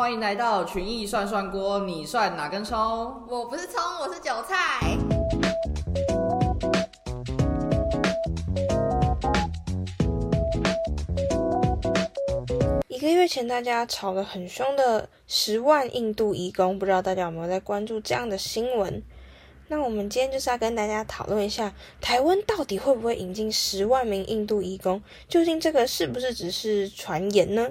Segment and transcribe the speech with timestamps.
[0.00, 2.74] 欢迎来到群艺涮涮锅，你涮哪根葱？
[3.28, 4.96] 我不是葱，我是韭菜。
[12.88, 19.02] 一个月前，大家吵得很凶的十万印度移工，不知道大家有没有在关注这样的新闻？
[19.68, 25.02] 那我们今天就是要跟大家讨论一下，台湾到底会不会引进十万名印度移工？
[25.28, 27.70] 究竟这个是不是只是传言呢？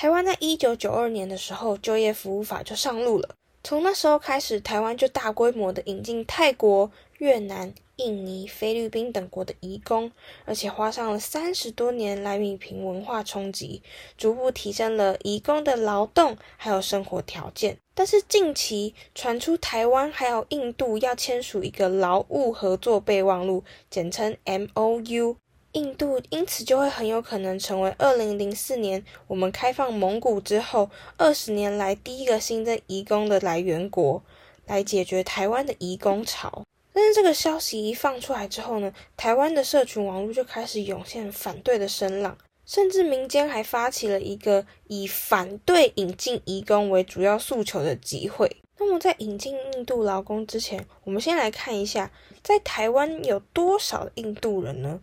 [0.00, 3.34] 台湾在一九九二年的时候，就业服务法就上路了。
[3.62, 10.10] 从那时候开始，台湾就大规模的引进泰国、越南、印尼、菲律宾等国的移工，
[10.46, 13.82] 而且花上了三十多年来弥平文化冲击，
[14.16, 17.76] 逐步提升了移工的劳动还有生活条件。
[17.94, 25.36] 但是近期传出台湾还有印度要签署一个劳务合作备忘录，简称 M O U。
[25.72, 34.22] 印度因此就会很有可能成为二零零四年我们开放蒙古之后二十年来第一个新增移工的来源国，
[34.66, 36.64] 来解决台湾的移工潮。
[36.92, 48.56] 但是这个消息一放出来之后呢，台湾的社群网络就开始涌现反对的声浪，甚至民间还发起了一个以反对引进移工为主要诉求的集会。
[48.78, 52.10] 那么在引进印度劳工之前，我们先来看一下，
[52.42, 55.00] 在台湾有多少印度人呢？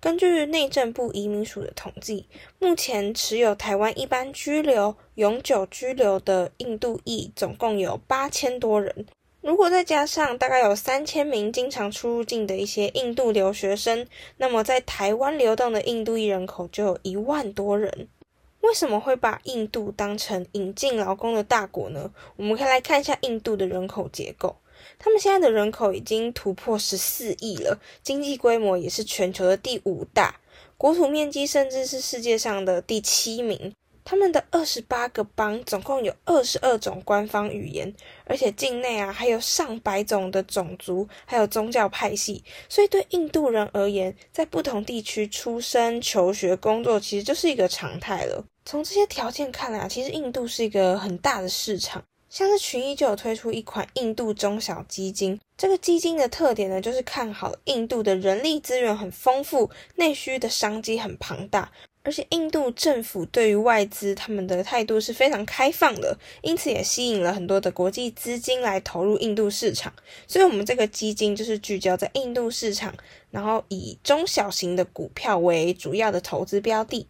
[0.00, 2.28] 根据内政部移民署的统计，
[2.60, 9.06] 目前持有台湾一般居留、永久居留的印度裔总共有八千多人。
[9.40, 18.08] 如果再加上大概有三千名经常出入境的一些印度留学生，那么在台湾流动的印度裔人口就有一万多人。
[18.60, 22.12] 为什么会把印度当成引进劳工的大国呢？
[22.36, 24.56] 我们可以来看一下印度的人口结构。
[24.98, 30.40] 他们现在的人口已经突破十四亿了，经济规模也是全球的第五大，
[30.76, 33.72] 国土面积甚至是世界上的第七名。
[34.04, 42.42] 他们的二十八个邦总共有二十二种官方语言，而且境内啊还有上百种的种族，还有宗教派系。
[42.70, 48.42] 所以对印度人而言，在不同地区出生、求学、工作，其实就是一个常态了。
[48.64, 52.02] 从这些条件看来啊，其实印度是一个很大的市场。
[52.30, 61.72] 像是群益就有推出一款印度中小基金，这个基金的特点呢，就是看好印度的人力资源很丰富，内需的商机很庞大，
[62.02, 69.92] 而且印度政府对于外资他们的态度是非常开放的，因此也吸引了很多的国际资金来投入印度市场。
[70.26, 72.94] 所以，我们这个基金就是聚焦在印度市场，
[73.30, 77.08] 然后以中小型的股票为主要的投资标的。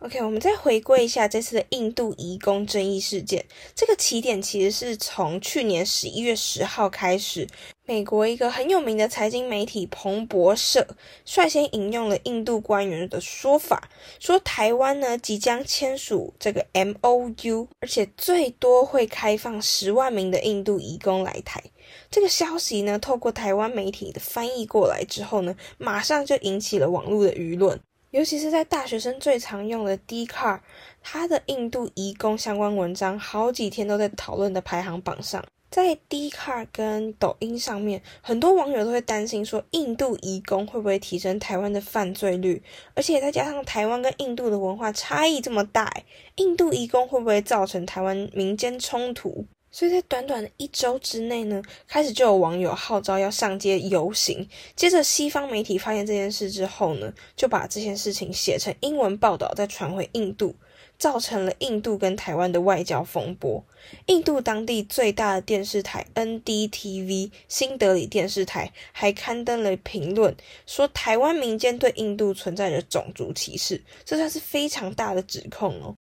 [0.00, 3.44] OK，我们再回归一下这次的印度移工争议事件。
[3.74, 7.48] 这个起点其实是从去年十一月十号开始，
[7.84, 10.86] 美国一个很有名的财经媒体彭博社
[11.24, 21.60] 率先引用了印度官员的说法，说台湾呢即将签署这个 MOU，而且最多会开放十万名的印度移工来台。
[22.08, 27.80] 这个消息呢，透过台湾媒体的翻译过来之后呢，马上就引起了网络的舆论。
[28.10, 30.62] 尤其是在大学生最常用的 d c a r
[31.02, 35.44] 它的印度移工相关文章好几天都在讨论的排行榜上。
[35.70, 42.62] 在 d c a r 跟抖音上面，很多网友都会担心说，印度移工会不会提升台湾的犯罪率？
[42.94, 45.92] 而且再加上台湾跟印度的文化差异这么大，
[46.36, 49.44] 印度移工会不会造成台湾民间冲突？
[49.70, 54.48] 所以在短短的一周之内呢，开始就有网友号召要上街游行。
[54.74, 60.54] 接着，西方媒体发现这件事之后呢，就把这件事情写成英文报道，再传回印度，
[60.98, 63.62] 造成了印度跟台湾的外交风波。
[64.06, 70.34] 印度当地最大的电视台 NDTV 新德里电视台还刊登了评论，
[70.66, 75.94] 说台湾民间对印度存在着种族歧视，这算是非常大的指控哦。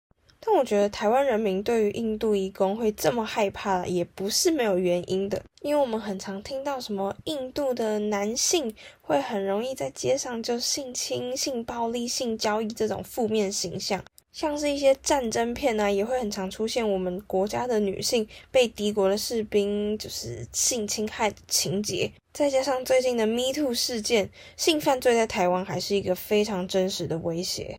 [0.46, 5.42] 但我觉得台湾人民对于印度移工会这么害怕，也不是没有原因的。
[5.62, 22.12] 因为我们很常听到什么印度的男性会很容易在街上就性侵、性暴力、性交易这种负面形象，像是一些战争片呢，也会很常出现我们国家的女性被敌国的士兵就是性侵害的情节。
[22.32, 27.76] 再加上最近的 Me Too 事件，性犯罪在台湾还是一个非常真实的威胁。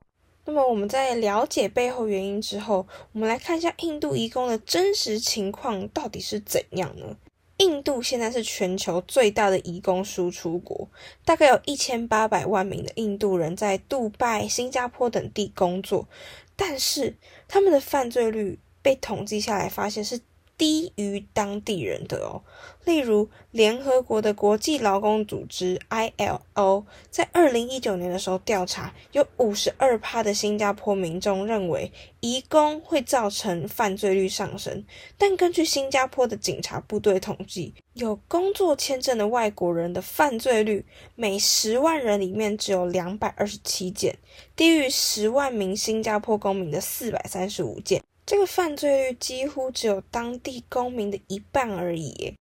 [0.48, 7.18] 那么我们在了解背后原因之后，我们来看一下印度移工的真实情况到底是怎样呢？
[7.58, 10.88] 印度现在是全球最大的移工输出国，
[11.26, 16.08] 大概有一千八百万名的印度人在杜拜、新加坡等地工作，
[16.56, 17.18] 但是
[17.50, 20.22] 他们的犯罪率被统计下来发现是
[20.58, 22.42] 低于当地人的哦。
[22.84, 34.86] 例如，联合国的国际劳工组织 （ILO） 在二零一九年的时候调查，有五十二趴的新加坡民众认为移工会造成犯罪率上升。
[35.18, 44.18] 但根据新加坡的警察部队统计，有工作签证的外国人的犯罪率每十万人里面只有两百二十七件，
[44.56, 48.02] 低于十万名新加坡公民的四百三十五件。
[48.28, 52.34] 这个犯罪率几乎只有当地公民的一半而已。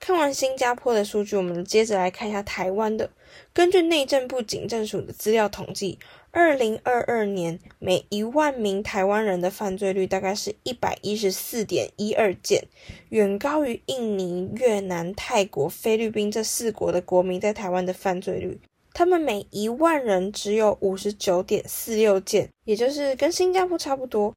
[0.00, 3.10] 看完新加坡的数据，我们接着来看一下台湾的。
[3.52, 5.98] 根据内政部警政署的资料统计，
[6.30, 12.64] 二零二二年每一万名台湾人的犯罪率大概是一百一十四点一二件，
[13.10, 18.58] 远高于印尼、越南、泰国、菲律宾这四国的国民在台湾的犯罪率。
[18.94, 24.32] 他们每一万人只有五十九点四六件，也就是跟新加坡差不多。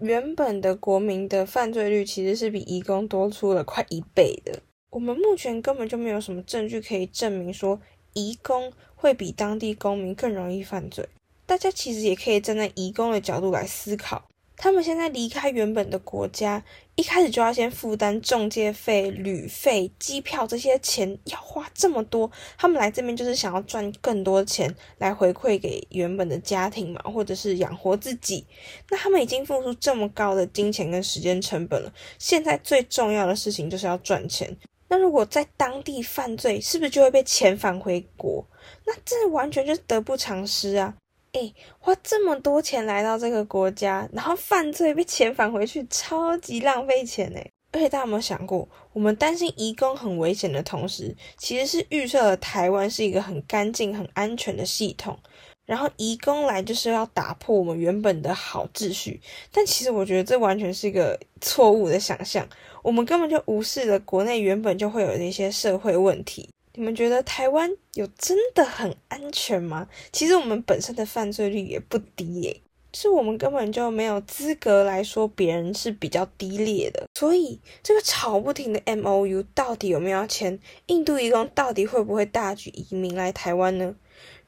[0.00, 4.60] 原本的国民的犯罪率其实是比移工多出了快一倍的。
[4.90, 7.80] 我们目前根本就没有什么证据可以证明说
[8.12, 11.08] 移工会比当地公民更容易犯罪。
[11.46, 14.28] 大家其实也可以站在移工的角度来思考。
[14.56, 16.62] 他们现在离开原本的国家，
[16.94, 22.30] 一开始就要先负担中介费、旅费、机票这些钱，要花这么多。
[22.56, 28.46] 他们来这边就是想要赚更多钱来回馈给原本的家庭嘛，或者是养活自己。
[28.90, 34.56] 那他们已经付出这么高的金钱跟时间成本了，现在最重要的事情就是要赚钱。
[34.86, 38.46] 那如果在当地犯罪，是不是就会被遣返回国？
[38.86, 40.94] 那这完全就是得不偿失啊！
[41.34, 47.40] 哎，花这么多钱来到这个国家，然后犯罪被遣返回去，超级浪费钱呢。
[47.72, 55.18] 而且大家有没有想过，我们担心移工很危险的同时，其实是预设了台湾是一个很干净、很安全的系统。
[55.66, 59.20] 然后移工来就是要打破我们原本的好秩序。
[59.50, 62.46] 但其实我觉得这完全是一个错误的想象，
[62.82, 66.48] 我们根本就无视了国内原本就会有的一些社会问题。
[66.76, 69.88] 你们觉得台湾有真的很安全吗？
[70.10, 72.60] 其实我们本身的犯罪率也不低耶，
[72.92, 77.06] 是我们根本就没有资格来说别人是比较低劣的。
[77.14, 80.58] 所以这个吵不停的 M O U 到底有没有签？
[80.86, 83.94] 印度移工到底会不会大举移民来台湾呢？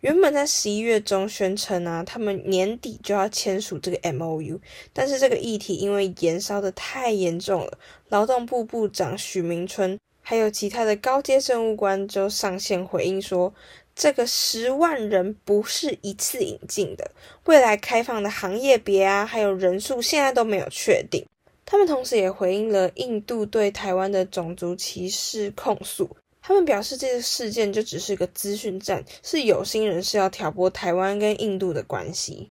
[0.01, 4.61] 原本在十一月中宣称啊，他们年底就要签署这个 M O U，
[4.93, 7.79] 但是这个议题因为延烧的太严重了，
[8.09, 9.97] 劳动部部长许明春。
[10.29, 13.55] 还有其他的高阶政务官就上线回应说，
[13.95, 17.09] 这个十万人不是一次引进的，
[17.45, 21.25] 未来开放的行业别啊，还有人数现在都没有确定。
[21.65, 26.11] 他们同时也回应了印度对台湾的种族歧视控诉，
[26.43, 32.49] 他们表示这个事件就只是个资讯战，是有心人士要挑拨台湾跟印度的关系。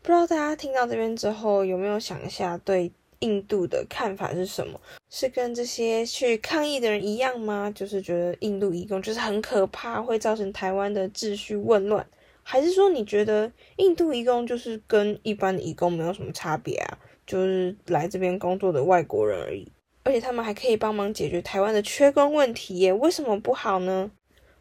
[0.00, 2.92] 不知道大家听到这边之后有没有想一下对？
[3.20, 4.80] 印度的看法是什么？
[5.10, 7.72] 是跟这些去抗议的人一样吗？
[7.74, 12.06] 就是觉得印度移工就是很可怕，会造成台湾的秩序混乱，
[12.42, 16.98] 还是说你觉得印度移工就是跟一般的移工没有什么差别啊？
[17.26, 19.66] 就是来这边工作的外国人而已，
[20.04, 22.92] 而且他们还可以帮忙解决台湾的缺工问题耶？
[22.92, 24.10] 为什么不好呢？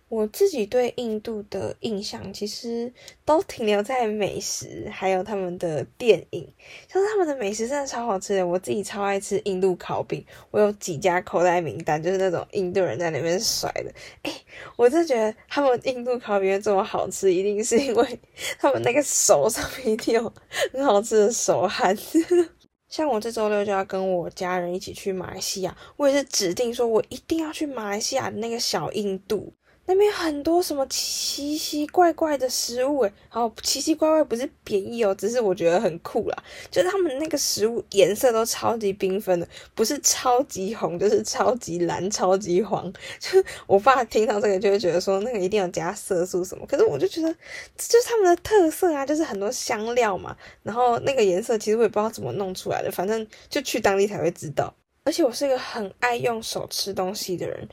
[0.07, 2.93] 我自己对印度的印象其实
[3.25, 6.47] 都停留在美食，还有他们的电影，
[6.87, 8.45] 像他们的美食真的超好吃的。
[8.45, 13.91] 我自己超爱吃印度烤饼，我有几家口袋名单，就是那种印度人在那边甩的。
[14.21, 14.31] 哎，
[14.77, 18.19] 我真的觉得他们印度烤饼这么好吃，一定是因为
[18.59, 20.31] 他们那个手上面一定有
[20.71, 21.97] 很好吃的手汗。
[22.87, 29.51] 像我这周六就要跟我家人一起去马来西亚，我也是指定说我一定要去马来西亚那个小印度。
[29.87, 36.43] 那边很多什么奇奇怪怪的食物诶，然后奇奇怪怪不是贬义哦，只是我觉得很酷啦。
[36.71, 42.91] 就是他们那个食物颜色都超级缤纷的，不是超级红，就是超级蓝、超级黄。
[43.19, 46.65] 就我爸听到这个就会觉得说，那个一定要加色素什么。
[46.65, 47.31] 可是我就觉得
[47.77, 50.35] 就是他们的特色啊，就是很多香料嘛。
[50.63, 54.73] 然后那个颜色其实我也不知道怎么弄出来的，反正就去当地才会知道。
[55.03, 57.69] 而且我是一个很爱用手吃东西的人。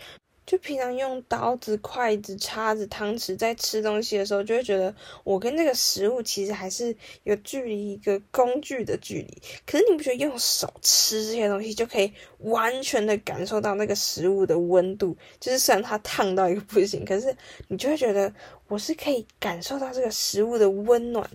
[0.53, 4.95] 就平常用刀子、筷子、叉子、汤匙在吃东西的时候，就会觉得
[5.25, 9.43] 我跟这个食物其实还是有距离，一个工具的距离。
[9.65, 15.17] 可是你不觉得用手吃这些东西就可以完全的感受到那个食物的温度？
[15.41, 17.35] 就是虽然它烫到一个不行，可是
[17.69, 18.31] 你就会觉得
[18.69, 21.27] 我是可以感受到这个食物的温暖。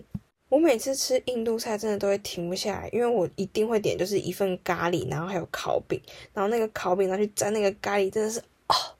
[0.48, 6.00] 我每次吃印度菜真的都会停不下来，因为我一定会点就是一份咖喱，然后还有烤饼，
[6.32, 8.94] 然后那个烤饼拿去沾那个咖喱，真的是哦。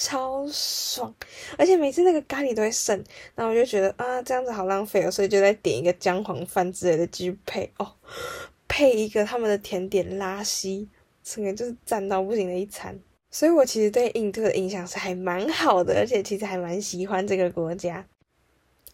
[0.00, 1.12] 超爽，
[1.56, 2.96] 而且每次那个咖喱都会剩，
[3.34, 7.92] 然后我就觉得啊，这样子好浪费哦，所以就再点一个姜黄饭之类的继续配哦，
[8.68, 10.88] 配一个他们的甜点拉稀，
[11.24, 12.96] 整个就是赞到不行的一餐。
[13.32, 18.06] 所以我其实对印度的印象是还蛮好的，而且其实还蛮喜欢这个国家。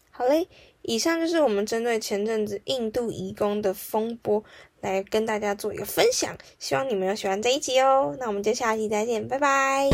[0.09, 0.47] 好嘞，
[0.81, 4.43] 以上就是我们针对前阵子印度移工的风波
[4.85, 8.15] 来跟大家做一个分享，希望你们有喜欢这一集哦。
[8.19, 9.89] 那我们就下期再见，拜拜。